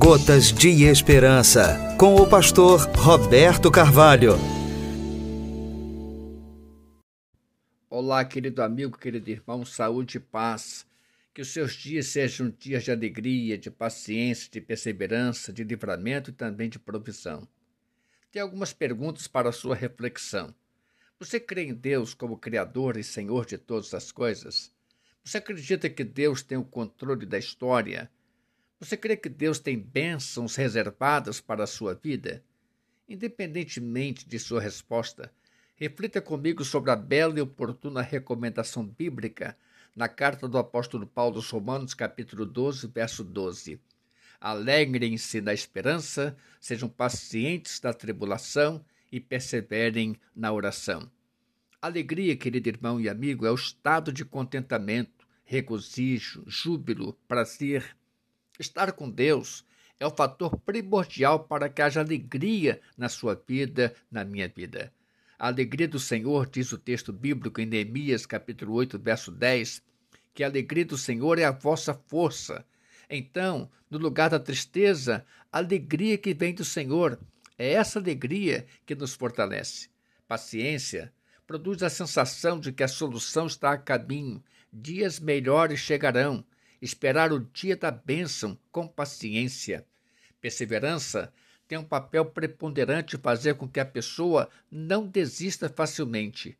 [0.00, 4.34] Gotas de Esperança, com o pastor Roberto Carvalho.
[7.90, 10.86] Olá, querido amigo, querido irmão, saúde e paz.
[11.34, 16.32] Que os seus dias sejam dias de alegria, de paciência, de perseverança, de livramento e
[16.32, 17.46] também de provisão.
[18.30, 20.54] Tenho algumas perguntas para a sua reflexão.
[21.18, 24.70] Você crê em Deus como Criador e Senhor de todas as coisas?
[25.24, 28.08] Você acredita que Deus tem o controle da história?
[28.80, 32.44] Você crê que Deus tem bênçãos reservadas para a sua vida?
[33.08, 35.32] Independentemente de sua resposta,
[35.74, 39.58] reflita comigo sobre a bela e oportuna recomendação bíblica
[39.96, 43.80] na carta do apóstolo Paulo aos Romanos, capítulo 12, verso 12.
[44.40, 51.10] Alegrem-se na esperança, sejam pacientes na tribulação e perseverem na oração.
[51.82, 57.96] Alegria, querido irmão e amigo, é o estado de contentamento, regozijo, júbilo, prazer,
[58.58, 59.64] Estar com Deus
[60.00, 64.92] é o fator primordial para que haja alegria na sua vida, na minha vida.
[65.38, 69.80] A alegria do Senhor, diz o texto bíblico em Neemias, capítulo 8, verso 10,
[70.34, 72.64] que a alegria do Senhor é a vossa força.
[73.08, 77.18] Então, no lugar da tristeza, a alegria que vem do Senhor
[77.56, 79.88] é essa alegria que nos fortalece.
[80.26, 81.12] Paciência
[81.46, 86.44] produz a sensação de que a solução está a caminho, dias melhores chegarão
[86.80, 89.84] esperar o dia da bênção com paciência.
[90.40, 91.32] Perseverança
[91.66, 96.56] tem um papel preponderante em fazer com que a pessoa não desista facilmente.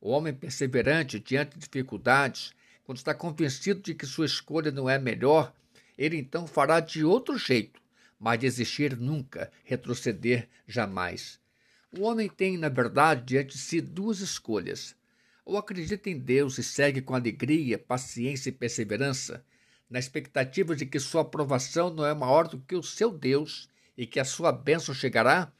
[0.00, 2.52] O homem perseverante diante de dificuldades,
[2.84, 5.52] quando está convencido de que sua escolha não é melhor,
[5.96, 7.80] ele então fará de outro jeito,
[8.18, 11.40] mas desistir nunca, retroceder jamais.
[11.96, 14.94] O homem tem, na verdade, diante de si duas escolhas.
[15.44, 19.44] Ou acredita em Deus e segue com alegria, paciência e perseverança,
[19.90, 24.06] na expectativa de que sua aprovação não é maior do que o seu Deus e
[24.06, 25.52] que a sua bênção chegará?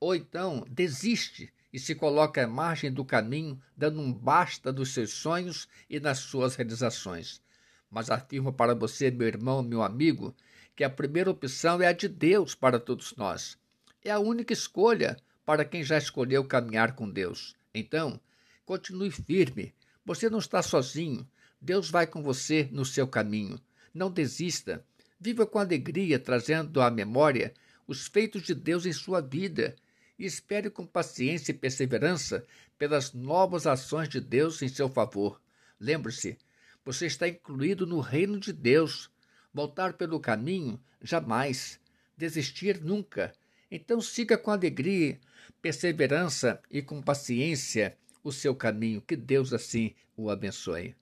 [0.00, 5.12] Ou então desiste e se coloca à margem do caminho, dando um basta dos seus
[5.12, 7.42] sonhos e nas suas realizações.
[7.90, 10.34] Mas afirmo para você, meu irmão, meu amigo,
[10.74, 13.58] que a primeira opção é a de Deus para todos nós.
[14.04, 17.54] É a única escolha para quem já escolheu caminhar com Deus.
[17.74, 18.20] Então,
[18.64, 19.74] continue firme.
[20.04, 21.26] Você não está sozinho.
[21.66, 23.60] Deus vai com você no seu caminho.
[23.92, 24.86] Não desista.
[25.18, 27.52] Viva com alegria, trazendo à memória
[27.88, 29.74] os feitos de Deus em sua vida
[30.16, 32.44] e espere com paciência e perseverança
[32.78, 35.40] pelas novas ações de Deus em seu favor.
[35.80, 36.38] Lembre-se,
[36.84, 39.10] você está incluído no reino de Deus.
[39.52, 41.80] Voltar pelo caminho, jamais.
[42.16, 43.32] Desistir, nunca.
[43.68, 45.18] Então siga com alegria,
[45.60, 49.02] perseverança e com paciência o seu caminho.
[49.02, 50.94] Que Deus assim o abençoe.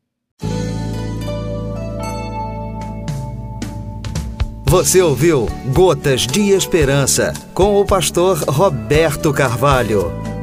[4.75, 10.34] Você ouviu Gotas de Esperança com o pastor Roberto Carvalho.